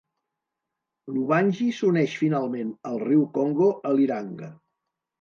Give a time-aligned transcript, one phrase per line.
[1.17, 4.55] L'Ubangi s'uneix finalment al riu Congo a Liranga.